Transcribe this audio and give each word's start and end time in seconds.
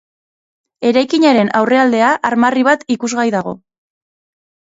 Eraikinaren 0.91 1.51
aurrealdea 1.59 2.09
armarri 2.31 2.65
bat 2.69 2.83
ikusgai 2.95 3.29
dago. 3.39 3.53